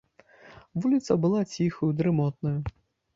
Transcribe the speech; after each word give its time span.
Вуліца 0.85 1.17
была 1.25 1.41
ціхаю, 1.57 1.91
дрымотнаю. 1.99 2.55